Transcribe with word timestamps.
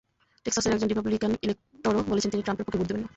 টেক্সাসের 0.45 0.73
একজন 0.73 0.87
রিপাবলিকান 0.87 1.31
ইলেকটরও 1.41 2.01
বলেছেন, 2.11 2.29
তিনি 2.31 2.43
ট্রাম্পের 2.43 2.65
পক্ষে 2.65 2.79
ভোট 2.79 2.87
দেবেন 2.87 3.03
না। 3.03 3.09